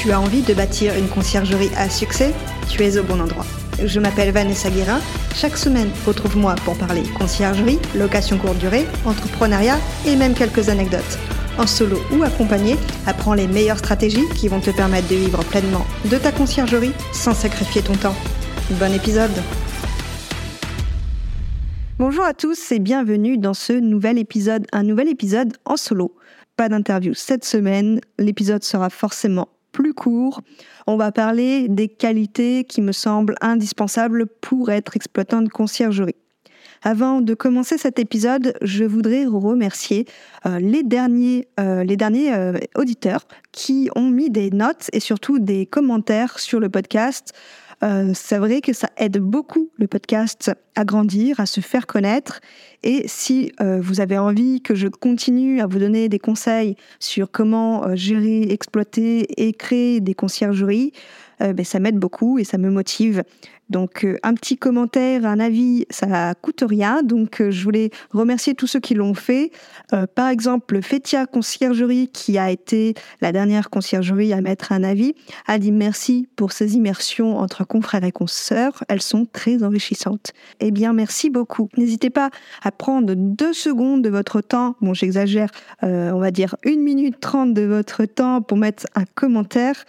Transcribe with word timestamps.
Tu 0.00 0.12
as 0.12 0.18
envie 0.18 0.40
de 0.40 0.54
bâtir 0.54 0.96
une 0.96 1.08
conciergerie 1.08 1.68
à 1.76 1.90
succès 1.90 2.32
Tu 2.70 2.82
es 2.82 2.96
au 2.96 3.02
bon 3.02 3.20
endroit. 3.20 3.44
Je 3.84 4.00
m'appelle 4.00 4.32
Vanessa 4.32 4.70
Guérin. 4.70 4.98
Chaque 5.34 5.58
semaine, 5.58 5.90
retrouve-moi 6.06 6.54
pour 6.64 6.74
parler 6.78 7.02
conciergerie, 7.18 7.78
location 7.94 8.38
courte 8.38 8.56
durée, 8.56 8.86
entrepreneuriat 9.04 9.76
et 10.06 10.16
même 10.16 10.32
quelques 10.32 10.70
anecdotes. 10.70 11.18
En 11.58 11.66
solo 11.66 11.98
ou 12.16 12.22
accompagné, 12.22 12.76
apprends 13.06 13.34
les 13.34 13.46
meilleures 13.46 13.76
stratégies 13.76 14.26
qui 14.36 14.48
vont 14.48 14.60
te 14.60 14.70
permettre 14.70 15.06
de 15.08 15.16
vivre 15.16 15.44
pleinement 15.44 15.84
de 16.10 16.16
ta 16.16 16.32
conciergerie 16.32 16.94
sans 17.12 17.34
sacrifier 17.34 17.82
ton 17.82 17.94
temps. 17.94 18.16
Bon 18.70 18.90
épisode 18.94 19.36
Bonjour 21.98 22.24
à 22.24 22.32
tous 22.32 22.72
et 22.72 22.78
bienvenue 22.78 23.36
dans 23.36 23.52
ce 23.52 23.74
nouvel 23.74 24.16
épisode, 24.16 24.66
un 24.72 24.82
nouvel 24.82 25.10
épisode 25.10 25.52
en 25.66 25.76
solo. 25.76 26.16
Pas 26.56 26.70
d'interview 26.70 27.12
cette 27.12 27.44
semaine, 27.44 28.00
l'épisode 28.18 28.64
sera 28.64 28.88
forcément 28.88 29.48
plus 29.72 29.94
court. 29.94 30.40
On 30.86 30.96
va 30.96 31.12
parler 31.12 31.68
des 31.68 31.88
qualités 31.88 32.64
qui 32.64 32.80
me 32.80 32.92
semblent 32.92 33.36
indispensables 33.40 34.26
pour 34.26 34.70
être 34.70 34.96
exploitant 34.96 35.42
de 35.42 35.48
conciergerie. 35.48 36.16
Avant 36.82 37.20
de 37.20 37.34
commencer 37.34 37.76
cet 37.76 37.98
épisode, 37.98 38.54
je 38.62 38.84
voudrais 38.84 39.26
remercier 39.26 40.06
euh, 40.46 40.58
les 40.58 40.82
derniers, 40.82 41.46
euh, 41.58 41.84
les 41.84 41.96
derniers 41.96 42.32
euh, 42.32 42.58
auditeurs 42.74 43.26
qui 43.52 43.90
ont 43.96 44.08
mis 44.08 44.30
des 44.30 44.50
notes 44.50 44.88
et 44.94 45.00
surtout 45.00 45.38
des 45.38 45.66
commentaires 45.66 46.38
sur 46.38 46.58
le 46.58 46.70
podcast. 46.70 47.34
C'est 48.14 48.38
vrai 48.38 48.60
que 48.60 48.72
ça 48.72 48.90
aide 48.96 49.18
beaucoup 49.18 49.70
le 49.76 49.86
podcast 49.86 50.52
à 50.76 50.84
grandir, 50.84 51.40
à 51.40 51.46
se 51.46 51.60
faire 51.60 51.86
connaître. 51.86 52.40
Et 52.82 53.08
si 53.08 53.52
vous 53.58 54.00
avez 54.00 54.18
envie 54.18 54.60
que 54.60 54.74
je 54.74 54.88
continue 54.88 55.60
à 55.60 55.66
vous 55.66 55.78
donner 55.78 56.08
des 56.08 56.18
conseils 56.18 56.76
sur 56.98 57.30
comment 57.30 57.96
gérer, 57.96 58.42
exploiter 58.50 59.42
et 59.42 59.52
créer 59.54 60.00
des 60.00 60.14
conciergeries, 60.14 60.92
ben, 61.40 61.64
ça 61.64 61.80
m'aide 61.80 61.96
beaucoup 61.96 62.38
et 62.38 62.44
ça 62.44 62.58
me 62.58 62.70
motive. 62.70 63.22
Donc 63.70 64.04
euh, 64.04 64.18
un 64.24 64.34
petit 64.34 64.58
commentaire, 64.58 65.24
un 65.24 65.38
avis, 65.38 65.86
ça 65.90 66.34
coûte 66.34 66.64
rien. 66.68 67.02
Donc 67.02 67.40
euh, 67.40 67.50
je 67.50 67.62
voulais 67.64 67.90
remercier 68.10 68.54
tous 68.54 68.66
ceux 68.66 68.80
qui 68.80 68.94
l'ont 68.94 69.14
fait. 69.14 69.52
Euh, 69.92 70.06
par 70.12 70.28
exemple, 70.28 70.82
Fétia 70.82 71.26
Conciergerie, 71.26 72.08
qui 72.08 72.36
a 72.36 72.50
été 72.50 72.94
la 73.20 73.30
dernière 73.32 73.70
conciergerie 73.70 74.32
à 74.32 74.40
mettre 74.40 74.72
un 74.72 74.82
avis, 74.82 75.14
a 75.46 75.58
dit 75.58 75.70
merci 75.70 76.28
pour 76.34 76.52
ces 76.52 76.74
immersions 76.74 77.38
entre 77.38 77.64
confrères 77.64 78.04
et 78.04 78.12
consoeurs. 78.12 78.82
Elles 78.88 79.02
sont 79.02 79.24
très 79.24 79.62
enrichissantes. 79.62 80.32
Eh 80.58 80.72
bien, 80.72 80.92
merci 80.92 81.30
beaucoup. 81.30 81.68
N'hésitez 81.76 82.10
pas 82.10 82.30
à 82.64 82.72
prendre 82.72 83.14
deux 83.14 83.52
secondes 83.52 84.02
de 84.02 84.08
votre 84.08 84.40
temps. 84.40 84.74
Bon, 84.80 84.94
j'exagère, 84.94 85.50
on 85.82 86.18
va 86.18 86.30
dire 86.32 86.56
une 86.64 86.82
minute 86.82 87.20
trente 87.20 87.54
de 87.54 87.62
votre 87.62 88.04
temps 88.04 88.42
pour 88.42 88.56
mettre 88.56 88.86
un 88.96 89.04
commentaire. 89.14 89.84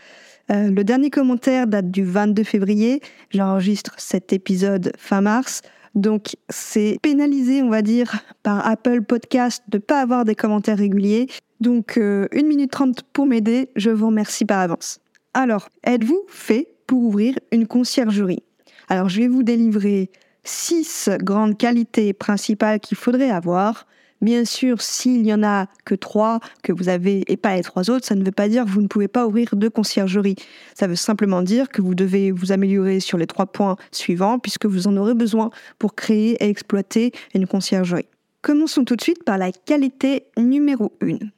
Euh, 0.50 0.72
le 0.72 0.84
dernier 0.84 1.10
commentaire 1.10 1.68
date 1.68 1.92
du 1.92 2.04
22 2.04 2.44
février. 2.44 3.02
J'enregistre 3.30 3.94
cet 3.98 4.34
épisode 4.34 4.92
fin 4.98 5.22
mars. 5.22 5.62
Donc 5.94 6.36
c'est 6.50 6.98
pénalisé, 7.02 7.62
on 7.62 7.70
va 7.70 7.82
dire, 7.82 8.20
par 8.44 8.66
Apple 8.66 9.02
Podcast 9.02 9.64
de 9.68 9.78
ne 9.78 9.82
pas 9.82 10.02
avoir 10.02 10.26
des 10.26 10.36
commentaires 10.36 10.78
réguliers. 10.78 11.28
Donc 11.60 11.98
1 11.98 12.02
euh, 12.02 12.28
minute 12.34 12.72
30 12.72 13.04
pour 13.14 13.26
m'aider, 13.26 13.70
je 13.76 13.90
vous 13.90 14.08
remercie 14.08 14.46
par 14.46 14.60
avance. 14.60 15.00
Alors, 15.34 15.70
êtes-vous 15.84 16.24
fait 16.28 16.68
pour 16.88 17.04
ouvrir 17.04 17.36
une 17.52 17.68
conciergerie? 17.68 18.44
Alors 18.90 19.10
je 19.10 19.22
vais 19.22 19.28
vous 19.28 19.44
délivrer 19.44 20.10
six 20.44 21.10
grandes 21.22 21.58
qualités 21.58 22.14
principales 22.14 22.80
qu'il 22.80 22.98
faudrait 22.98 23.30
avoir 23.30 23.86
Bien 24.22 24.46
sûr, 24.46 24.82
s'il 24.82 25.26
y 25.26 25.34
en 25.34 25.42
a 25.42 25.66
que 25.84 25.96
trois 25.96 26.40
que 26.62 26.72
vous 26.72 26.90
avez 26.90 27.24
et 27.28 27.38
pas 27.38 27.56
les 27.56 27.64
trois 27.64 27.90
autres, 27.90 28.06
ça 28.06 28.14
ne 28.14 28.24
veut 28.24 28.32
pas 28.32 28.50
dire 28.50 28.66
que 28.66 28.70
vous 28.70 28.84
ne 28.84 28.88
pouvez 28.88 29.08
pas 29.08 29.26
ouvrir 29.26 29.56
de 29.56 29.68
conciergerie. 29.68 30.36
Ça 30.76 30.86
veut 30.86 30.96
simplement 30.96 31.42
dire 31.42 31.70
que 31.70 31.82
vous 31.82 31.96
devez 31.96 32.30
vous 32.30 32.52
améliorer 32.52 33.00
sur 33.00 33.18
les 33.18 33.26
trois 33.26 33.48
points 33.48 33.78
suivants 33.92 34.38
puisque 34.38 34.68
vous 34.68 34.88
en 34.88 34.96
aurez 34.96 35.16
besoin 35.16 35.50
pour 35.80 35.96
créer 35.96 36.34
et 36.44 36.50
exploiter 36.50 37.14
une 37.34 37.48
conciergerie. 37.48 38.06
Commençons 38.44 38.86
tout 38.86 38.96
de 38.96 39.02
suite 39.02 39.24
par 39.24 39.40
la 39.40 39.52
qualité 39.52 40.26
numéro 40.38 40.92
une. 41.02 41.32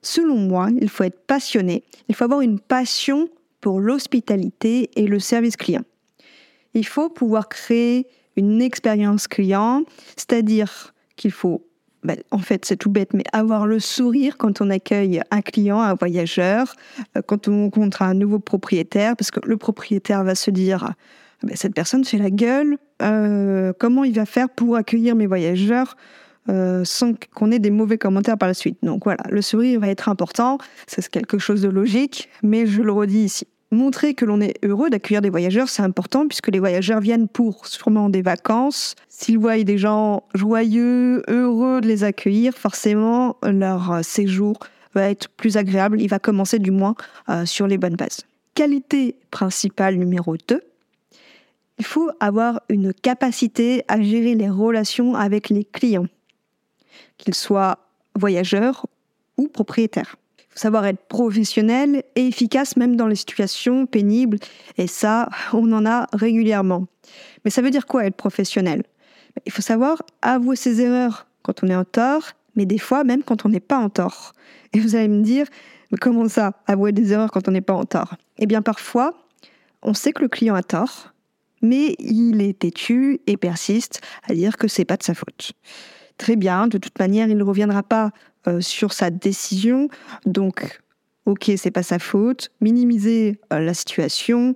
Selon 0.00 0.36
moi, 0.36 0.68
il 0.80 0.88
faut 0.88 1.04
être 1.04 1.26
passionné, 1.26 1.84
il 2.08 2.14
faut 2.14 2.24
avoir 2.24 2.40
une 2.40 2.58
passion 2.58 3.28
pour 3.60 3.80
l'hospitalité 3.80 4.90
et 4.96 5.06
le 5.06 5.18
service 5.18 5.56
client. 5.56 5.84
Il 6.74 6.86
faut 6.86 7.08
pouvoir 7.08 7.48
créer 7.48 8.06
une 8.36 8.60
expérience 8.62 9.28
client, 9.28 9.84
c'est-à-dire 10.16 10.94
qu'il 11.16 11.30
faut 11.30 11.66
bah, 12.04 12.14
en 12.30 12.38
fait, 12.38 12.66
c'est 12.66 12.76
tout 12.76 12.90
bête, 12.90 13.14
mais 13.14 13.24
avoir 13.32 13.66
le 13.66 13.80
sourire 13.80 14.36
quand 14.36 14.60
on 14.60 14.68
accueille 14.70 15.22
un 15.30 15.40
client, 15.40 15.80
un 15.80 15.94
voyageur, 15.94 16.74
euh, 17.16 17.22
quand 17.26 17.48
on 17.48 17.64
rencontre 17.64 18.02
un 18.02 18.14
nouveau 18.14 18.38
propriétaire, 18.38 19.16
parce 19.16 19.30
que 19.30 19.40
le 19.44 19.56
propriétaire 19.56 20.22
va 20.22 20.34
se 20.34 20.50
dire 20.50 20.92
bah, 21.42 21.52
cette 21.54 21.74
personne 21.74 22.04
fait 22.04 22.18
la 22.18 22.30
gueule, 22.30 22.76
euh, 23.02 23.72
comment 23.78 24.04
il 24.04 24.14
va 24.14 24.26
faire 24.26 24.50
pour 24.50 24.76
accueillir 24.76 25.16
mes 25.16 25.26
voyageurs 25.26 25.96
euh, 26.50 26.84
sans 26.84 27.14
qu'on 27.34 27.50
ait 27.50 27.58
des 27.58 27.70
mauvais 27.70 27.96
commentaires 27.96 28.36
par 28.36 28.48
la 28.48 28.54
suite? 28.54 28.78
Donc 28.82 29.04
voilà, 29.04 29.24
le 29.30 29.40
sourire 29.40 29.80
va 29.80 29.88
être 29.88 30.10
important, 30.10 30.58
c'est 30.86 31.08
quelque 31.08 31.38
chose 31.38 31.62
de 31.62 31.68
logique, 31.68 32.28
mais 32.42 32.66
je 32.66 32.82
le 32.82 32.92
redis 32.92 33.24
ici. 33.24 33.46
Montrer 33.70 34.14
que 34.14 34.24
l'on 34.24 34.40
est 34.40 34.54
heureux 34.64 34.90
d'accueillir 34.90 35.20
des 35.20 35.30
voyageurs, 35.30 35.68
c'est 35.68 35.82
important 35.82 36.28
puisque 36.28 36.48
les 36.48 36.60
voyageurs 36.60 37.00
viennent 37.00 37.28
pour 37.28 37.66
sûrement 37.66 38.08
des 38.08 38.22
vacances. 38.22 38.94
S'ils 39.08 39.38
voient 39.38 39.62
des 39.62 39.78
gens 39.78 40.22
joyeux, 40.34 41.22
heureux 41.28 41.80
de 41.80 41.88
les 41.88 42.04
accueillir, 42.04 42.54
forcément 42.54 43.36
leur 43.42 44.04
séjour 44.04 44.58
va 44.94 45.10
être 45.10 45.28
plus 45.28 45.56
agréable. 45.56 46.00
Il 46.00 46.08
va 46.08 46.18
commencer 46.18 46.58
du 46.58 46.70
moins 46.70 46.94
euh, 47.28 47.46
sur 47.46 47.66
les 47.66 47.78
bonnes 47.78 47.96
bases. 47.96 48.20
Qualité 48.54 49.16
principale 49.30 49.96
numéro 49.96 50.36
2. 50.36 50.62
Il 51.78 51.84
faut 51.84 52.10
avoir 52.20 52.60
une 52.68 52.94
capacité 52.94 53.82
à 53.88 54.00
gérer 54.00 54.36
les 54.36 54.48
relations 54.48 55.16
avec 55.16 55.48
les 55.48 55.64
clients, 55.64 56.06
qu'ils 57.18 57.34
soient 57.34 57.78
voyageurs 58.14 58.86
ou 59.36 59.48
propriétaires 59.48 60.16
savoir 60.54 60.86
être 60.86 61.00
professionnel 61.06 62.02
et 62.16 62.26
efficace 62.26 62.76
même 62.76 62.96
dans 62.96 63.06
les 63.06 63.16
situations 63.16 63.86
pénibles. 63.86 64.38
Et 64.78 64.86
ça, 64.86 65.28
on 65.52 65.70
en 65.72 65.86
a 65.86 66.06
régulièrement. 66.12 66.86
Mais 67.44 67.50
ça 67.50 67.62
veut 67.62 67.70
dire 67.70 67.86
quoi 67.86 68.06
être 68.06 68.16
professionnel? 68.16 68.82
Il 69.46 69.52
faut 69.52 69.62
savoir 69.62 70.02
avouer 70.22 70.56
ses 70.56 70.80
erreurs 70.80 71.26
quand 71.42 71.62
on 71.62 71.68
est 71.68 71.74
en 71.74 71.84
tort, 71.84 72.24
mais 72.56 72.66
des 72.66 72.78
fois 72.78 73.04
même 73.04 73.22
quand 73.22 73.44
on 73.44 73.48
n'est 73.48 73.60
pas 73.60 73.78
en 73.78 73.88
tort. 73.88 74.32
Et 74.72 74.80
vous 74.80 74.94
allez 74.94 75.08
me 75.08 75.22
dire, 75.22 75.46
mais 75.90 75.98
comment 75.98 76.28
ça, 76.28 76.52
avouer 76.66 76.92
des 76.92 77.12
erreurs 77.12 77.30
quand 77.30 77.48
on 77.48 77.50
n'est 77.50 77.60
pas 77.60 77.74
en 77.74 77.84
tort? 77.84 78.14
Eh 78.38 78.46
bien 78.46 78.62
parfois, 78.62 79.14
on 79.82 79.94
sait 79.94 80.12
que 80.12 80.22
le 80.22 80.28
client 80.28 80.54
a 80.54 80.62
tort, 80.62 81.12
mais 81.62 81.96
il 81.98 82.42
est 82.42 82.58
têtu 82.60 83.20
et 83.26 83.36
persiste 83.36 84.00
à 84.28 84.34
dire 84.34 84.56
que 84.56 84.68
c'est 84.68 84.84
pas 84.84 84.96
de 84.96 85.02
sa 85.02 85.14
faute. 85.14 85.52
Très 86.16 86.36
bien, 86.36 86.68
de 86.68 86.78
toute 86.78 86.98
manière, 86.98 87.28
il 87.28 87.36
ne 87.36 87.42
reviendra 87.42 87.82
pas 87.82 88.12
sur 88.60 88.92
sa 88.92 89.10
décision. 89.10 89.88
Donc, 90.26 90.80
ok, 91.26 91.52
c'est 91.56 91.70
pas 91.70 91.82
sa 91.82 91.98
faute. 91.98 92.50
Minimiser 92.60 93.38
euh, 93.52 93.58
la 93.58 93.74
situation. 93.74 94.54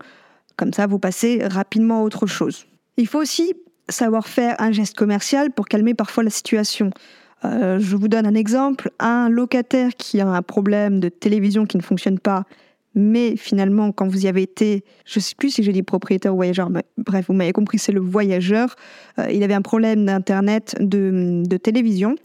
Comme 0.56 0.72
ça, 0.72 0.87
vous 0.87 0.99
passez 0.99 1.41
rapidement 1.47 2.00
à 2.00 2.03
autre 2.03 2.27
chose. 2.27 2.66
Il 2.97 3.06
faut 3.06 3.21
aussi 3.21 3.54
savoir 3.88 4.27
faire 4.27 4.56
un 4.59 4.72
geste 4.72 4.97
commercial 4.97 5.50
pour 5.50 5.66
calmer 5.66 5.94
parfois 5.94 6.25
la 6.25 6.31
situation. 6.31 6.91
Euh, 7.44 7.78
je 7.78 7.97
vous 7.97 8.09
donne 8.09 8.27
un 8.27 8.34
exemple. 8.34 8.91
Un 8.98 9.28
locataire 9.28 9.93
qui 9.97 10.21
a 10.21 10.28
un 10.28 10.43
problème 10.43 11.00
de 11.00 11.09
télévision 11.09 11.65
qui 11.65 11.77
ne 11.77 11.82
fonctionne 11.82 12.19
pas, 12.19 12.44
mais 12.94 13.37
finalement, 13.37 13.93
quand 13.93 14.09
vous 14.09 14.25
y 14.25 14.28
avez 14.28 14.43
été, 14.43 14.84
je 15.04 15.21
ne 15.21 15.22
sais 15.22 15.37
plus 15.37 15.50
si 15.50 15.62
j'ai 15.62 15.72
dit 15.72 15.84
propriétaire 15.84 16.32
ou 16.32 16.37
voyageur, 16.37 16.69
mais 16.69 16.82
bref, 16.97 17.27
vous 17.28 17.34
m'avez 17.34 17.53
compris, 17.53 17.78
c'est 17.78 17.93
le 17.93 18.00
voyageur. 18.00 18.75
il 19.31 19.44
avait 19.44 19.54
un 19.54 19.62
problème 19.62 20.04
d'internet, 20.04 20.75
de 20.81 21.57
télévision. 21.59 22.16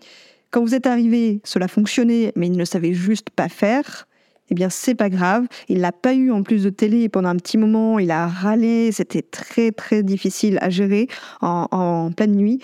Quand 0.53 0.61
vous 0.61 0.75
êtes 0.75 0.85
arrivé, 0.85 1.41
cela 1.43 1.67
fonctionnait, 1.67 2.31
mais 2.35 2.45
il 2.45 2.55
ne 2.55 2.63
savait 2.63 2.93
juste 2.93 3.31
pas 3.31 3.49
faire. 3.49 4.07
Eh 4.51 4.53
bien, 4.53 4.69
c'est 4.69 4.93
pas 4.93 5.09
grave. 5.09 5.47
Il 5.67 5.79
n'a 5.79 5.91
pas 5.91 6.13
eu 6.13 6.29
en 6.29 6.43
plus 6.43 6.63
de 6.63 6.69
télé 6.69 7.09
pendant 7.09 7.29
un 7.29 7.37
petit 7.37 7.57
moment. 7.57 7.97
Il 7.97 8.11
a 8.11 8.27
râlé. 8.27 8.91
C'était 8.91 9.23
très, 9.23 9.71
très 9.71 10.03
difficile 10.03 10.59
à 10.61 10.69
gérer 10.69 11.07
en, 11.41 12.11
pleine 12.15 12.35
nuit. 12.35 12.59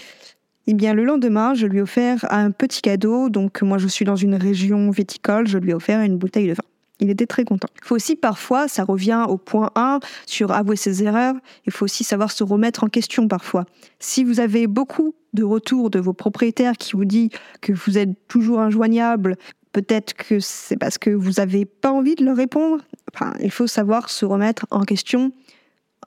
Eh 0.68 0.75
bien, 0.75 0.94
le 0.94 1.03
lendemain, 1.03 1.56
je 1.56 1.65
lui 1.65 1.80
ai 1.80 1.81
offert 1.81 2.27
un 2.30 2.51
petit 2.51 2.83
cadeau. 2.83 3.30
Donc, 3.30 3.63
moi, 3.63 3.80
je 3.80 3.88
suis 3.88 4.06
dans 4.06 4.15
une 4.15 4.35
région 4.35 4.92
viticole. 4.92 5.47
Je 5.47 5.57
lui 5.57 5.71
ai 5.71 5.74
offert 5.74 6.01
une 6.01 6.19
bouteille 6.19 6.47
de 6.47 6.53
vin. 6.53 6.69
Il 6.99 7.09
était 7.09 7.25
très 7.25 7.45
content. 7.45 7.69
Il 7.81 7.85
faut 7.85 7.95
aussi 7.95 8.15
parfois, 8.15 8.67
ça 8.67 8.83
revient 8.83 9.25
au 9.27 9.37
point 9.37 9.71
1 9.75 9.99
sur 10.25 10.51
avouer 10.51 10.75
ses 10.75 11.03
erreurs, 11.03 11.35
il 11.65 11.71
faut 11.71 11.85
aussi 11.85 12.03
savoir 12.03 12.31
se 12.31 12.43
remettre 12.43 12.83
en 12.83 12.87
question 12.87 13.27
parfois. 13.27 13.65
Si 13.99 14.23
vous 14.23 14.39
avez 14.39 14.67
beaucoup 14.67 15.15
de 15.33 15.43
retours 15.43 15.89
de 15.89 15.99
vos 15.99 16.13
propriétaires 16.13 16.73
qui 16.73 16.93
vous 16.93 17.05
disent 17.05 17.29
que 17.61 17.71
vous 17.71 17.97
êtes 17.97 18.27
toujours 18.27 18.59
injoignable, 18.59 19.37
peut-être 19.71 20.13
que 20.13 20.39
c'est 20.39 20.77
parce 20.77 20.97
que 20.97 21.09
vous 21.09 21.33
n'avez 21.33 21.65
pas 21.65 21.91
envie 21.91 22.15
de 22.15 22.25
leur 22.25 22.35
répondre. 22.35 22.83
Enfin, 23.13 23.33
il 23.39 23.51
faut 23.51 23.67
savoir 23.67 24.09
se 24.09 24.25
remettre 24.25 24.65
en 24.71 24.81
question 24.81 25.31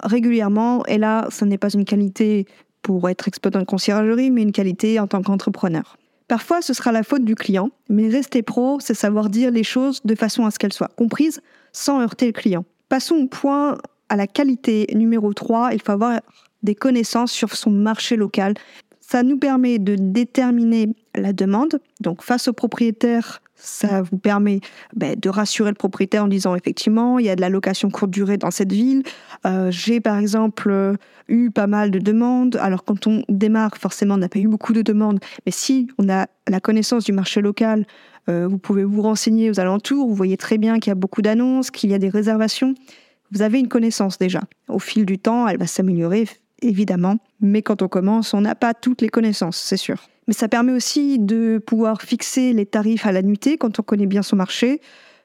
régulièrement. 0.02 0.84
Et 0.86 0.98
là, 0.98 1.28
ce 1.30 1.44
n'est 1.44 1.58
pas 1.58 1.70
une 1.70 1.84
qualité 1.84 2.46
pour 2.82 3.08
être 3.08 3.28
exploitant 3.28 3.60
de 3.60 3.64
conciergerie, 3.64 4.30
mais 4.30 4.42
une 4.42 4.52
qualité 4.52 4.98
en 4.98 5.06
tant 5.06 5.22
qu'entrepreneur. 5.22 5.96
Parfois, 6.28 6.62
ce 6.62 6.72
sera 6.72 6.92
la 6.92 7.02
faute 7.02 7.24
du 7.24 7.34
client, 7.34 7.70
mais 7.88 8.08
rester 8.08 8.42
pro, 8.42 8.78
c'est 8.80 8.94
savoir 8.94 9.28
dire 9.28 9.50
les 9.50 9.64
choses 9.64 10.00
de 10.04 10.14
façon 10.14 10.46
à 10.46 10.50
ce 10.50 10.58
qu'elles 10.58 10.72
soient 10.72 10.90
comprises 10.96 11.40
sans 11.72 12.00
heurter 12.00 12.26
le 12.26 12.32
client. 12.32 12.64
Passons 12.88 13.16
au 13.16 13.26
point 13.26 13.78
à 14.08 14.16
la 14.16 14.26
qualité 14.26 14.86
numéro 14.94 15.32
3. 15.32 15.72
Il 15.72 15.82
faut 15.82 15.92
avoir 15.92 16.20
des 16.62 16.74
connaissances 16.74 17.32
sur 17.32 17.56
son 17.56 17.70
marché 17.70 18.16
local. 18.16 18.54
Ça 19.00 19.22
nous 19.22 19.38
permet 19.38 19.78
de 19.78 19.96
déterminer 19.96 20.88
la 21.14 21.32
demande. 21.32 21.80
Donc 22.00 22.22
face 22.22 22.48
au 22.48 22.52
propriétaire, 22.52 23.42
ça 23.62 24.02
vous 24.02 24.18
permet 24.18 24.60
ben, 24.94 25.14
de 25.18 25.28
rassurer 25.28 25.70
le 25.70 25.76
propriétaire 25.76 26.24
en 26.24 26.28
disant 26.28 26.54
effectivement, 26.54 27.18
il 27.18 27.26
y 27.26 27.30
a 27.30 27.36
de 27.36 27.40
la 27.40 27.48
location 27.48 27.90
courte 27.90 28.10
durée 28.10 28.36
dans 28.36 28.50
cette 28.50 28.72
ville. 28.72 29.02
Euh, 29.46 29.70
j'ai 29.70 30.00
par 30.00 30.18
exemple 30.18 30.68
euh, 30.70 30.94
eu 31.28 31.50
pas 31.50 31.66
mal 31.66 31.90
de 31.90 31.98
demandes. 31.98 32.56
Alors 32.56 32.84
quand 32.84 33.06
on 33.06 33.22
démarre, 33.28 33.76
forcément, 33.76 34.14
on 34.14 34.18
n'a 34.18 34.28
pas 34.28 34.40
eu 34.40 34.48
beaucoup 34.48 34.72
de 34.72 34.82
demandes. 34.82 35.20
Mais 35.46 35.52
si 35.52 35.88
on 35.98 36.08
a 36.08 36.26
la 36.48 36.60
connaissance 36.60 37.04
du 37.04 37.12
marché 37.12 37.40
local, 37.40 37.86
euh, 38.28 38.46
vous 38.48 38.58
pouvez 38.58 38.84
vous 38.84 39.02
renseigner 39.02 39.50
aux 39.50 39.60
alentours. 39.60 40.08
Vous 40.08 40.14
voyez 40.14 40.36
très 40.36 40.58
bien 40.58 40.78
qu'il 40.78 40.90
y 40.90 40.92
a 40.92 40.96
beaucoup 40.96 41.22
d'annonces, 41.22 41.70
qu'il 41.70 41.90
y 41.90 41.94
a 41.94 41.98
des 41.98 42.08
réservations. 42.08 42.74
Vous 43.30 43.42
avez 43.42 43.60
une 43.60 43.68
connaissance 43.68 44.18
déjà. 44.18 44.42
Au 44.68 44.78
fil 44.78 45.06
du 45.06 45.18
temps, 45.18 45.48
elle 45.48 45.58
va 45.58 45.66
s'améliorer, 45.66 46.28
évidemment. 46.60 47.18
Mais 47.40 47.62
quand 47.62 47.80
on 47.82 47.88
commence, 47.88 48.34
on 48.34 48.42
n'a 48.42 48.54
pas 48.54 48.74
toutes 48.74 49.00
les 49.00 49.08
connaissances, 49.08 49.56
c'est 49.56 49.76
sûr. 49.76 50.08
Mais 50.28 50.34
ça 50.34 50.48
permet 50.48 50.72
aussi 50.72 51.18
de 51.18 51.58
pouvoir 51.58 52.02
fixer 52.02 52.52
les 52.52 52.66
tarifs 52.66 53.06
à 53.06 53.12
la 53.12 53.22
nuitée 53.22 53.58
quand 53.58 53.80
on 53.80 53.82
connaît 53.82 54.06
bien 54.06 54.22
son 54.22 54.36
marché, 54.36 54.80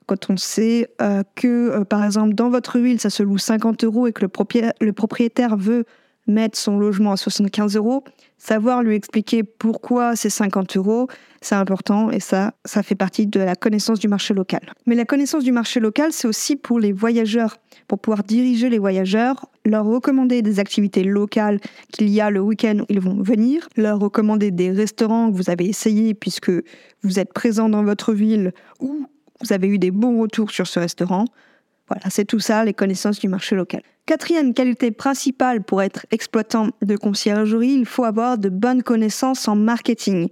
quand 0.07 0.29
on 0.29 0.37
sait 0.37 0.89
euh, 1.01 1.23
que, 1.35 1.47
euh, 1.47 1.83
par 1.83 2.03
exemple, 2.03 2.33
dans 2.33 2.49
votre 2.49 2.79
ville, 2.79 2.99
ça 2.99 3.09
se 3.09 3.23
loue 3.23 3.37
50 3.37 3.83
euros 3.83 4.07
et 4.07 4.13
que 4.13 4.25
le 4.25 4.93
propriétaire 4.93 5.57
veut 5.57 5.85
mettre 6.27 6.57
son 6.57 6.77
logement 6.77 7.13
à 7.13 7.17
75 7.17 7.75
euros, 7.75 8.03
savoir 8.37 8.83
lui 8.83 8.95
expliquer 8.95 9.43
pourquoi 9.43 10.15
c'est 10.15 10.29
50 10.29 10.77
euros, 10.77 11.07
c'est 11.41 11.55
important 11.55 12.11
et 12.11 12.19
ça, 12.19 12.53
ça 12.65 12.83
fait 12.83 12.95
partie 12.95 13.27
de 13.27 13.39
la 13.39 13.55
connaissance 13.55 13.99
du 13.99 14.07
marché 14.07 14.33
local. 14.33 14.61
Mais 14.85 14.95
la 14.95 15.05
connaissance 15.05 15.43
du 15.43 15.51
marché 15.51 15.79
local, 15.79 16.11
c'est 16.11 16.27
aussi 16.27 16.55
pour 16.55 16.79
les 16.79 16.91
voyageurs, 16.91 17.57
pour 17.87 17.99
pouvoir 17.99 18.23
diriger 18.23 18.69
les 18.69 18.79
voyageurs, 18.79 19.47
leur 19.65 19.85
recommander 19.85 20.41
des 20.41 20.59
activités 20.59 21.03
locales 21.03 21.59
qu'il 21.93 22.09
y 22.09 22.21
a 22.21 22.29
le 22.29 22.41
week-end 22.41 22.79
où 22.81 22.85
ils 22.89 22.99
vont 22.99 23.21
venir, 23.21 23.67
leur 23.75 23.99
recommander 23.99 24.51
des 24.51 24.71
restaurants 24.71 25.31
que 25.31 25.37
vous 25.37 25.49
avez 25.49 25.67
essayés 25.67 26.13
puisque 26.13 26.51
vous 27.03 27.19
êtes 27.19 27.33
présent 27.33 27.69
dans 27.69 27.83
votre 27.83 28.13
ville 28.13 28.51
ou 28.79 29.07
vous 29.41 29.53
avez 29.53 29.67
eu 29.67 29.77
des 29.77 29.91
bons 29.91 30.19
retours 30.19 30.51
sur 30.51 30.67
ce 30.67 30.79
restaurant. 30.79 31.25
Voilà, 31.87 32.09
c'est 32.09 32.25
tout 32.25 32.39
ça, 32.39 32.65
les 32.65 32.73
connaissances 32.73 33.19
du 33.19 33.29
marché 33.29 33.55
local. 33.55 33.81
Quatrième 34.05 34.53
qualité 34.53 34.91
principale 34.91 35.63
pour 35.63 35.81
être 35.81 36.05
exploitant 36.11 36.69
de 36.81 36.95
conciergerie, 36.95 37.73
il 37.73 37.85
faut 37.85 38.03
avoir 38.03 38.37
de 38.37 38.49
bonnes 38.49 38.83
connaissances 38.83 39.47
en 39.47 39.55
marketing. 39.55 40.29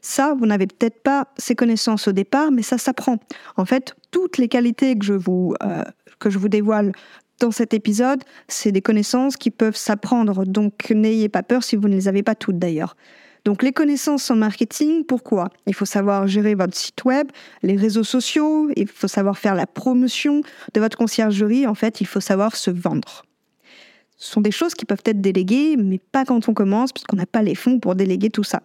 Ça, 0.00 0.34
vous 0.38 0.46
n'avez 0.46 0.66
peut-être 0.66 1.02
pas 1.02 1.28
ces 1.36 1.54
connaissances 1.54 2.06
au 2.08 2.12
départ, 2.12 2.50
mais 2.52 2.62
ça 2.62 2.78
s'apprend. 2.78 3.18
En 3.56 3.64
fait, 3.64 3.94
toutes 4.10 4.38
les 4.38 4.48
qualités 4.48 4.96
que 4.96 5.04
je 5.04 5.14
vous, 5.14 5.54
euh, 5.62 5.82
que 6.18 6.30
je 6.30 6.38
vous 6.38 6.48
dévoile 6.48 6.92
dans 7.40 7.50
cet 7.50 7.74
épisode, 7.74 8.22
c'est 8.48 8.72
des 8.72 8.82
connaissances 8.82 9.36
qui 9.36 9.50
peuvent 9.50 9.76
s'apprendre. 9.76 10.44
Donc 10.44 10.90
n'ayez 10.90 11.28
pas 11.28 11.42
peur 11.42 11.62
si 11.62 11.76
vous 11.76 11.88
ne 11.88 11.94
les 11.94 12.08
avez 12.08 12.22
pas 12.22 12.34
toutes 12.34 12.58
d'ailleurs. 12.58 12.96
Donc 13.46 13.62
les 13.62 13.72
connaissances 13.72 14.28
en 14.32 14.34
marketing, 14.34 15.04
pourquoi? 15.04 15.50
Il 15.68 15.74
faut 15.74 15.84
savoir 15.84 16.26
gérer 16.26 16.56
votre 16.56 16.76
site 16.76 17.04
web, 17.04 17.28
les 17.62 17.76
réseaux 17.76 18.02
sociaux, 18.02 18.68
il 18.74 18.88
faut 18.88 19.06
savoir 19.06 19.38
faire 19.38 19.54
la 19.54 19.68
promotion 19.68 20.40
de 20.74 20.80
votre 20.80 20.98
conciergerie, 20.98 21.64
en 21.64 21.76
fait, 21.76 22.00
il 22.00 22.08
faut 22.08 22.18
savoir 22.18 22.56
se 22.56 22.72
vendre. 22.72 23.24
Ce 24.16 24.32
sont 24.32 24.40
des 24.40 24.50
choses 24.50 24.74
qui 24.74 24.84
peuvent 24.84 25.04
être 25.04 25.20
déléguées, 25.20 25.76
mais 25.76 25.98
pas 26.10 26.24
quand 26.24 26.48
on 26.48 26.54
commence, 26.54 26.92
puisqu'on 26.92 27.14
n'a 27.14 27.26
pas 27.26 27.42
les 27.42 27.54
fonds 27.54 27.78
pour 27.78 27.94
déléguer 27.94 28.30
tout 28.30 28.42
ça. 28.42 28.64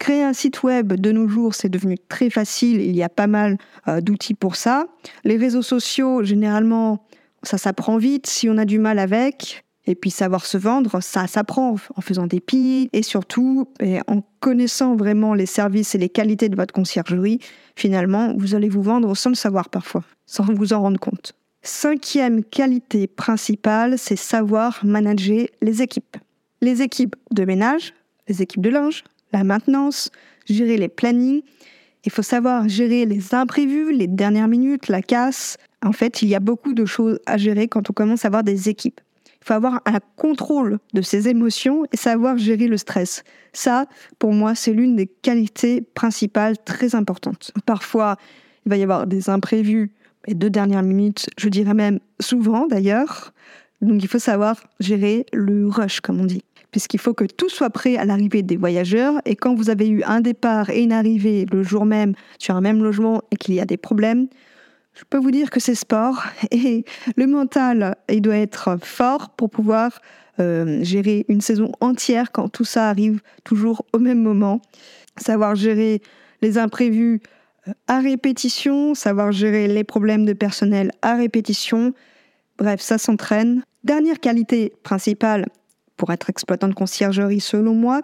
Créer 0.00 0.24
un 0.24 0.32
site 0.32 0.64
web 0.64 0.92
de 0.94 1.12
nos 1.12 1.28
jours, 1.28 1.54
c'est 1.54 1.68
devenu 1.68 1.96
très 2.08 2.30
facile. 2.30 2.80
Il 2.80 2.96
y 2.96 3.04
a 3.04 3.08
pas 3.08 3.28
mal 3.28 3.58
euh, 3.86 4.00
d'outils 4.00 4.34
pour 4.34 4.56
ça. 4.56 4.86
Les 5.22 5.36
réseaux 5.36 5.62
sociaux, 5.62 6.24
généralement, 6.24 7.06
ça 7.44 7.58
s'apprend 7.58 7.96
vite. 7.96 8.26
Si 8.26 8.48
on 8.48 8.58
a 8.58 8.64
du 8.64 8.80
mal 8.80 8.98
avec, 8.98 9.64
et 9.86 9.94
puis 9.94 10.10
savoir 10.10 10.44
se 10.44 10.58
vendre, 10.58 11.00
ça 11.00 11.26
s'apprend 11.26 11.76
en 11.96 12.00
faisant 12.00 12.26
des 12.26 12.40
piles 12.40 12.88
et 12.92 13.02
surtout 13.02 13.66
en 14.06 14.22
connaissant 14.40 14.94
vraiment 14.94 15.34
les 15.34 15.46
services 15.46 15.94
et 15.94 15.98
les 15.98 16.08
qualités 16.08 16.48
de 16.48 16.56
votre 16.56 16.74
conciergerie. 16.74 17.38
Finalement, 17.76 18.34
vous 18.36 18.54
allez 18.54 18.68
vous 18.68 18.82
vendre 18.82 19.14
sans 19.16 19.30
le 19.30 19.36
savoir 19.36 19.70
parfois, 19.70 20.04
sans 20.26 20.44
vous 20.44 20.72
en 20.72 20.80
rendre 20.80 21.00
compte. 21.00 21.32
Cinquième 21.62 22.44
qualité 22.44 23.06
principale, 23.06 23.98
c'est 23.98 24.16
savoir 24.16 24.80
manager 24.84 25.46
les 25.60 25.82
équipes. 25.82 26.16
Les 26.62 26.82
équipes 26.82 27.16
de 27.30 27.44
ménage, 27.44 27.94
les 28.28 28.42
équipes 28.42 28.62
de 28.62 28.70
linge, 28.70 29.04
la 29.32 29.44
maintenance, 29.44 30.10
gérer 30.46 30.76
les 30.76 30.88
plannings. 30.88 31.42
Il 32.04 32.12
faut 32.12 32.22
savoir 32.22 32.68
gérer 32.68 33.04
les 33.06 33.34
imprévus, 33.34 33.92
les 33.92 34.06
dernières 34.06 34.48
minutes, 34.48 34.88
la 34.88 35.02
casse. 35.02 35.56
En 35.82 35.92
fait, 35.92 36.22
il 36.22 36.28
y 36.28 36.34
a 36.34 36.40
beaucoup 36.40 36.72
de 36.72 36.84
choses 36.86 37.18
à 37.26 37.36
gérer 37.36 37.68
quand 37.68 37.90
on 37.90 37.92
commence 37.92 38.24
à 38.24 38.28
avoir 38.28 38.42
des 38.42 38.68
équipes. 38.68 39.00
Il 39.42 39.46
faut 39.46 39.54
avoir 39.54 39.80
un 39.86 39.98
contrôle 40.16 40.78
de 40.92 41.02
ses 41.02 41.28
émotions 41.28 41.84
et 41.92 41.96
savoir 41.96 42.36
gérer 42.36 42.66
le 42.66 42.76
stress. 42.76 43.24
Ça, 43.52 43.86
pour 44.18 44.32
moi, 44.32 44.54
c'est 44.54 44.72
l'une 44.72 44.96
des 44.96 45.06
qualités 45.06 45.80
principales 45.80 46.56
très 46.58 46.94
importantes. 46.94 47.52
Parfois, 47.64 48.16
il 48.66 48.70
va 48.70 48.76
y 48.76 48.82
avoir 48.82 49.06
des 49.06 49.30
imprévus, 49.30 49.92
et 50.26 50.34
deux 50.34 50.50
dernières 50.50 50.82
minutes, 50.82 51.28
je 51.38 51.48
dirais 51.48 51.74
même 51.74 51.98
souvent 52.20 52.66
d'ailleurs. 52.66 53.32
Donc 53.80 54.02
il 54.02 54.08
faut 54.08 54.18
savoir 54.18 54.62
gérer 54.78 55.24
le 55.32 55.66
rush, 55.68 56.00
comme 56.00 56.20
on 56.20 56.26
dit 56.26 56.44
puisqu'il 56.70 57.00
faut 57.00 57.14
que 57.14 57.24
tout 57.24 57.48
soit 57.48 57.70
prêt 57.70 57.96
à 57.96 58.04
l'arrivée 58.04 58.42
des 58.42 58.56
voyageurs. 58.56 59.20
Et 59.24 59.36
quand 59.36 59.54
vous 59.54 59.70
avez 59.70 59.88
eu 59.88 60.02
un 60.04 60.20
départ 60.20 60.70
et 60.70 60.82
une 60.82 60.92
arrivée 60.92 61.46
le 61.50 61.62
jour 61.62 61.84
même 61.84 62.14
sur 62.38 62.56
un 62.56 62.60
même 62.60 62.82
logement 62.82 63.22
et 63.30 63.36
qu'il 63.36 63.54
y 63.54 63.60
a 63.60 63.64
des 63.64 63.76
problèmes, 63.76 64.28
je 64.94 65.04
peux 65.08 65.18
vous 65.18 65.30
dire 65.30 65.50
que 65.50 65.60
c'est 65.60 65.74
sport 65.74 66.24
et 66.50 66.84
le 67.16 67.26
mental, 67.26 67.96
il 68.08 68.22
doit 68.22 68.36
être 68.36 68.78
fort 68.82 69.30
pour 69.30 69.50
pouvoir 69.50 70.00
euh, 70.38 70.82
gérer 70.82 71.26
une 71.28 71.40
saison 71.40 71.72
entière 71.80 72.32
quand 72.32 72.48
tout 72.48 72.64
ça 72.64 72.88
arrive 72.88 73.20
toujours 73.44 73.84
au 73.92 73.98
même 73.98 74.22
moment. 74.22 74.62
Savoir 75.16 75.54
gérer 75.54 76.00
les 76.40 76.56
imprévus 76.56 77.20
euh, 77.68 77.72
à 77.88 78.00
répétition, 78.00 78.94
savoir 78.94 79.32
gérer 79.32 79.68
les 79.68 79.84
problèmes 79.84 80.24
de 80.24 80.32
personnel 80.32 80.92
à 81.02 81.16
répétition. 81.16 81.92
Bref, 82.58 82.80
ça 82.80 82.96
s'entraîne. 82.96 83.62
Dernière 83.84 84.20
qualité 84.20 84.72
principale, 84.82 85.46
pour 85.96 86.10
être 86.12 86.30
exploitant 86.30 86.68
de 86.68 86.74
conciergerie 86.74 87.40
selon 87.40 87.74
moi, 87.74 88.00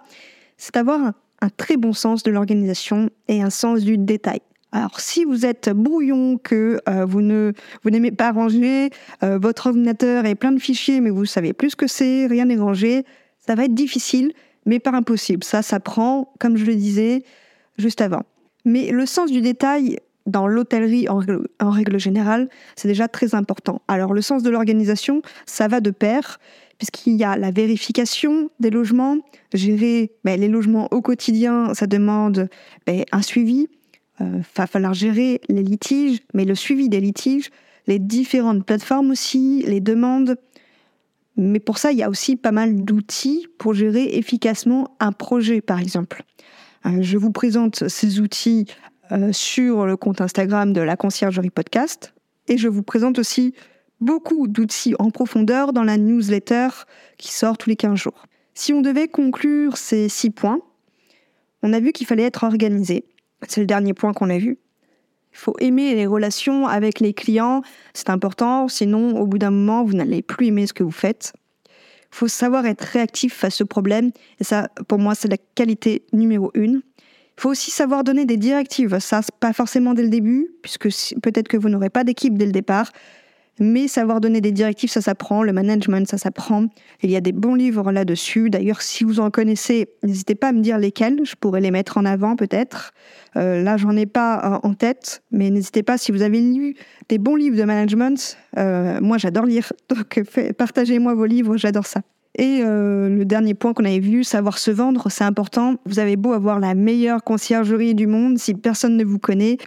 c'est 0.57 0.77
avoir 0.77 1.13
un, 1.41 1.49
très 1.49 1.77
bon 1.77 1.93
sens 1.93 2.21
de 2.21 2.29
l'organisation 2.29 3.09
et 3.27 3.41
un 3.41 3.49
sens 3.49 3.83
du 3.83 3.97
détail. 3.97 4.41
Alors 4.71 4.99
si 4.99 5.23
vous 5.23 5.45
êtes 5.45 5.69
brouillon, 5.69 6.37
que 6.37 6.79
euh, 6.89 7.05
vous 7.05 7.21
ne 7.21 7.53
vous 7.83 7.89
n'aimez 7.89 8.11
pas 8.11 8.31
ranger, 8.31 8.89
euh, 9.23 9.37
votre 9.37 9.67
ordinateur 9.67 10.25
est 10.25 10.35
plein 10.35 10.51
de 10.51 10.59
fichiers 10.59 10.99
mais 10.99 11.09
vous 11.09 11.25
savez 11.25 11.53
plus 11.53 11.71
ce 11.71 11.75
que 11.75 11.87
c'est, 11.87 12.27
rien 12.27 12.45
n'est 12.45 12.57
rangé, 12.57 13.05
ça 13.39 13.55
va 13.55 13.65
être 13.65 13.73
difficile 13.73 14.33
mais 14.65 14.79
pas 14.79 14.91
impossible. 14.91 15.43
Ça 15.43 15.61
ça 15.61 15.79
prend 15.79 16.33
comme 16.39 16.57
je 16.57 16.65
le 16.65 16.75
disais 16.75 17.23
juste 17.77 18.01
avant. 18.01 18.23
Mais 18.65 18.91
le 18.91 19.05
sens 19.05 19.31
du 19.31 19.41
détail 19.41 19.99
dans 20.27 20.45
l'hôtellerie 20.45 21.07
en, 21.09 21.69
règle 21.71 21.99
générale, 21.99 22.49
c'est 22.75 22.89
déjà 22.89 23.07
très 23.07 23.33
important. 23.33 23.81
Alors 23.87 24.13
le 24.13 24.21
sens 24.21 24.43
de 24.43 24.49
l'organisation, 24.49 25.21
ça 25.45 25.67
va 25.67 25.79
de 25.79 25.89
pair 25.89 26.39
puisqu'il 26.77 27.15
y 27.15 27.23
a 27.23 27.37
la 27.37 27.49
vérification 27.49 28.51
des 28.59 28.69
logements. 28.69 29.17
Gérer 29.53 30.11
ben, 30.23 30.39
les 30.39 30.49
logements 30.49 30.87
au 30.91 31.01
quotidien, 31.01 31.73
ça 31.73 31.87
demande 31.87 32.49
ben, 32.85 33.03
un 33.11 33.21
suivi. 33.21 33.67
Euh, 34.19 34.41
va 34.55 34.65
falloir 34.65 34.95
gérer 34.95 35.41
les 35.47 35.61
litiges, 35.61 36.21
mais 36.33 36.43
le 36.43 36.55
suivi 36.55 36.89
des 36.89 36.99
litiges, 36.99 37.51
les 37.85 37.99
différentes 37.99 38.65
plateformes 38.65 39.11
aussi, 39.11 39.63
les 39.67 39.79
demandes. 39.79 40.37
Mais 41.35 41.59
pour 41.59 41.77
ça, 41.77 41.91
il 41.91 41.99
y 41.99 42.03
a 42.03 42.09
aussi 42.09 42.35
pas 42.35 42.51
mal 42.51 42.83
d'outils 42.83 43.47
pour 43.59 43.75
gérer 43.75 44.17
efficacement 44.17 44.95
un 44.99 45.11
projet, 45.11 45.61
par 45.61 45.79
exemple. 45.79 46.23
Euh, 46.87 46.97
je 47.01 47.17
vous 47.17 47.31
présente 47.31 47.87
ces 47.87 48.19
outils 48.19 48.65
euh, 49.11 49.31
sur 49.31 49.85
le 49.85 49.95
compte 49.97 50.19
Instagram 50.19 50.73
de 50.73 50.81
la 50.81 50.95
conciergerie 50.95 51.51
podcast. 51.51 52.15
Et 52.47 52.57
je 52.57 52.67
vous 52.67 52.83
présente 52.83 53.19
aussi 53.19 53.53
beaucoup 54.01 54.47
d'outils 54.47 54.95
en 54.97 55.11
profondeur 55.11 55.73
dans 55.73 55.83
la 55.83 55.97
newsletter 55.97 56.69
qui 57.17 57.31
sort 57.31 57.57
tous 57.57 57.69
les 57.69 57.75
15 57.75 57.99
jours. 57.99 58.25
Si 58.55 58.73
on 58.73 58.81
devait 58.81 59.07
conclure 59.07 59.77
ces 59.77 60.09
six 60.09 60.31
points, 60.31 60.59
on 61.61 61.71
a 61.71 61.79
vu 61.79 61.91
qu'il 61.91 62.07
fallait 62.07 62.23
être 62.23 62.43
organisé. 62.43 63.05
C'est 63.47 63.61
le 63.61 63.67
dernier 63.67 63.93
point 63.93 64.13
qu'on 64.13 64.29
a 64.29 64.37
vu. 64.37 64.57
Il 65.33 65.37
faut 65.37 65.55
aimer 65.59 65.93
les 65.93 66.07
relations 66.07 66.67
avec 66.67 66.99
les 66.99 67.13
clients, 67.13 67.61
c'est 67.93 68.09
important, 68.09 68.67
sinon 68.67 69.19
au 69.19 69.27
bout 69.27 69.37
d'un 69.37 69.51
moment, 69.51 69.83
vous 69.83 69.93
n'allez 69.93 70.21
plus 70.21 70.47
aimer 70.47 70.65
ce 70.65 70.73
que 70.73 70.83
vous 70.83 70.91
faites. 70.91 71.33
Il 71.67 72.15
faut 72.15 72.27
savoir 72.27 72.65
être 72.65 72.81
réactif 72.81 73.35
face 73.35 73.61
aux 73.61 73.65
problèmes, 73.65 74.11
et 74.39 74.43
ça, 74.43 74.69
pour 74.87 74.97
moi, 74.97 75.13
c'est 75.13 75.27
la 75.27 75.37
qualité 75.37 76.05
numéro 76.13 76.51
une. 76.55 76.81
Il 77.37 77.41
faut 77.41 77.49
aussi 77.49 77.69
savoir 77.69 78.03
donner 78.03 78.25
des 78.25 78.37
directives, 78.37 78.97
ça, 78.97 79.21
pas 79.39 79.53
forcément 79.53 79.93
dès 79.93 80.01
le 80.01 80.09
début, 80.09 80.49
puisque 80.63 80.89
peut-être 81.21 81.47
que 81.47 81.57
vous 81.57 81.69
n'aurez 81.69 81.91
pas 81.91 82.03
d'équipe 82.03 82.35
dès 82.35 82.47
le 82.47 82.51
départ, 82.51 82.91
Mais 83.59 83.87
savoir 83.87 84.21
donner 84.21 84.41
des 84.41 84.51
directives, 84.51 84.89
ça 84.89 85.01
s'apprend. 85.01 85.43
Le 85.43 85.53
management, 85.53 86.07
ça 86.07 86.17
s'apprend. 86.17 86.67
Il 87.01 87.09
y 87.09 87.15
a 87.15 87.21
des 87.21 87.31
bons 87.31 87.55
livres 87.55 87.91
là-dessus. 87.91 88.49
D'ailleurs, 88.49 88.81
si 88.81 89.03
vous 89.03 89.19
en 89.19 89.31
connaissez, 89.31 89.89
n'hésitez 90.03 90.35
pas 90.35 90.49
à 90.49 90.51
me 90.51 90.61
dire 90.61 90.77
lesquels. 90.77 91.21
Je 91.23 91.35
pourrais 91.35 91.61
les 91.61 91.71
mettre 91.71 91.97
en 91.97 92.05
avant 92.05 92.35
peut-être. 92.35 92.93
Euh, 93.35 93.63
là, 93.63 93.77
j'en 93.77 93.95
ai 93.95 94.05
pas 94.05 94.37
euh, 94.37 94.67
en 94.67 94.73
tête, 94.73 95.23
mais 95.31 95.49
n'hésitez 95.49 95.83
pas 95.83 95.97
si 95.97 96.11
vous 96.11 96.21
avez 96.21 96.39
lu 96.39 96.75
des 97.09 97.17
bons 97.17 97.35
livres 97.35 97.57
de 97.57 97.63
management. 97.63 98.37
Euh, 98.57 98.99
moi, 99.01 99.17
j'adore 99.17 99.45
lire, 99.45 99.71
donc 99.89 100.23
partagez-moi 100.57 101.15
vos 101.15 101.25
livres, 101.25 101.57
j'adore 101.57 101.85
ça. 101.85 102.01
Et 102.39 102.59
le 102.61 103.23
dernier 103.23 103.55
point 103.55 103.73
qu'on 103.73 103.85
avait 103.85 103.97
vu, 103.97 104.23
savoir 104.23 104.59
se 104.59 104.69
vendre, 104.69 105.09
c'est 105.09 105.23
important. 105.23 105.77
Vous 105.87 105.97
avez 105.97 106.17
beau 106.17 106.33
avoir 106.33 106.59
la 106.59 106.75
meilleure 106.75 107.23
conciergerie 107.23 107.95
du 107.95 108.05
monde, 108.05 108.37
si 108.37 108.53
personne 108.53 108.95
ne 108.95 109.03
vous 109.03 109.17
connaît, 109.17 109.57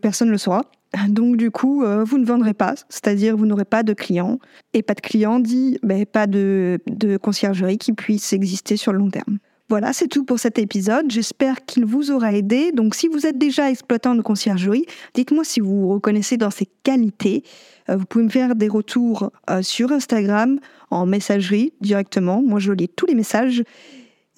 personne 0.00 0.28
ne 0.28 0.32
le 0.32 0.38
saura. 0.38 0.62
Donc 1.08 1.36
du 1.36 1.50
coup, 1.50 1.84
euh, 1.84 2.04
vous 2.04 2.18
ne 2.18 2.24
vendrez 2.24 2.54
pas, 2.54 2.74
c'est-à-dire 2.88 3.36
vous 3.36 3.46
n'aurez 3.46 3.64
pas 3.64 3.82
de 3.82 3.92
clients. 3.92 4.38
Et 4.74 4.82
pas 4.82 4.94
de 4.94 5.00
clients 5.00 5.38
dit 5.38 5.78
ben, 5.82 6.04
pas 6.04 6.26
de, 6.26 6.80
conciergerie 7.22 7.78
qui 7.78 7.92
puisse 7.92 8.32
exister 8.32 8.76
sur 8.76 8.92
le 8.92 8.98
long 8.98 9.10
terme. 9.10 9.38
Voilà, 9.68 9.92
c'est 9.92 10.08
tout 10.08 10.24
pour 10.24 10.40
cet 10.40 10.58
épisode. 10.58 11.08
J'espère 11.12 11.64
qu'il 11.64 11.84
vous 11.84 12.10
aura 12.10 12.32
aidé. 12.32 12.72
Donc, 12.72 12.96
si 12.96 13.06
vous 13.06 13.24
êtes 13.24 13.38
déjà 13.38 13.70
exploitant 13.70 14.16
de 14.16 14.20
conciergerie, 14.20 14.84
dites-moi 15.14 15.44
si 15.44 15.60
vous 15.60 15.82
vous 15.82 15.88
reconnaissez 15.90 16.36
dans 16.36 16.50
ces 16.50 16.66
qualités. 16.82 17.44
Euh, 17.88 17.94
vous 17.94 18.04
pouvez 18.04 18.24
me 18.24 18.30
faire 18.30 18.56
des 18.56 18.66
retours 18.66 19.30
euh, 19.48 19.62
sur 19.62 19.92
Instagram, 19.92 20.58
en 20.90 21.06
messagerie 21.06 21.72
directement. 21.80 22.42
Moi, 22.42 22.58
je 22.58 22.72
lis 22.72 22.88
tous 22.88 23.06
les 23.06 23.14
messages. 23.14 23.62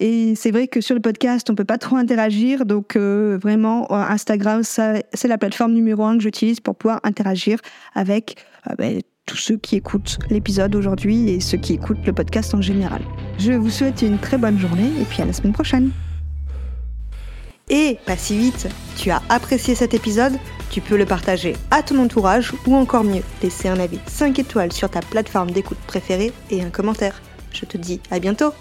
Et 0.05 0.35
c'est 0.35 0.51
vrai 0.51 0.67
que 0.67 0.81
sur 0.81 0.95
le 0.95 1.01
podcast, 1.01 1.49
on 1.49 1.55
peut 1.55 1.63
pas 1.63 1.77
trop 1.77 1.95
interagir. 1.95 2.65
Donc 2.65 2.97
euh, 2.97 3.39
vraiment, 3.41 3.89
euh, 3.89 3.95
Instagram, 3.95 4.61
c'est 4.61 5.27
la 5.29 5.37
plateforme 5.37 5.71
numéro 5.71 6.03
un 6.03 6.17
que 6.17 6.23
j'utilise 6.23 6.59
pour 6.59 6.75
pouvoir 6.75 6.99
interagir 7.03 7.59
avec 7.95 8.35
euh, 8.69 8.75
ben, 8.77 8.99
tous 9.25 9.37
ceux 9.37 9.55
qui 9.55 9.77
écoutent 9.77 10.19
l'épisode 10.29 10.75
aujourd'hui 10.75 11.29
et 11.29 11.39
ceux 11.39 11.57
qui 11.57 11.75
écoutent 11.75 12.05
le 12.05 12.11
podcast 12.11 12.53
en 12.53 12.61
général. 12.61 13.01
Je 13.39 13.53
vous 13.53 13.69
souhaite 13.69 14.01
une 14.01 14.17
très 14.17 14.37
bonne 14.37 14.59
journée 14.59 14.91
et 14.99 15.05
puis 15.05 15.21
à 15.21 15.25
la 15.25 15.31
semaine 15.31 15.53
prochaine. 15.53 15.91
Et 17.69 17.97
pas 18.05 18.17
si 18.17 18.37
vite, 18.37 18.67
tu 18.97 19.09
as 19.09 19.21
apprécié 19.29 19.73
cet 19.73 19.93
épisode 19.93 20.33
Tu 20.69 20.81
peux 20.81 20.97
le 20.97 21.05
partager 21.05 21.55
à 21.71 21.81
ton 21.81 21.97
entourage 21.99 22.51
ou 22.67 22.75
encore 22.75 23.05
mieux, 23.05 23.23
laisser 23.41 23.69
un 23.69 23.79
avis 23.79 23.99
5 24.07 24.37
étoiles 24.37 24.73
sur 24.73 24.89
ta 24.89 24.99
plateforme 24.99 25.51
d'écoute 25.51 25.77
préférée 25.87 26.33
et 26.51 26.61
un 26.61 26.71
commentaire. 26.71 27.21
Je 27.53 27.63
te 27.63 27.77
dis 27.77 28.01
à 28.11 28.19
bientôt 28.19 28.51